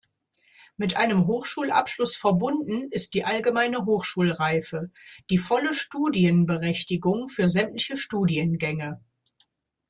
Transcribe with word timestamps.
Mit 0.77 0.97
einem 0.97 1.27
Hochschulabschluss 1.27 2.15
verbunden 2.15 2.87
ist 2.89 3.13
die 3.13 3.23
"Allgemeine 3.23 3.85
Hochschulreife", 3.85 4.89
die 5.29 5.37
volle 5.37 5.75
Studienberechtigung 5.75 7.27
für 7.27 7.47
sämtliche 7.49 7.97
Studiengänge. 7.97 8.99